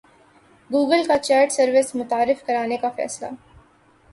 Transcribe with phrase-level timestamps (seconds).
[0.69, 3.29] Google کا chat service متعارف کرانے کا فیصلہ